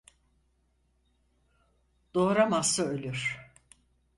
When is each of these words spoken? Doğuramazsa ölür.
Doğuramazsa 2.13 2.83
ölür. 2.83 3.49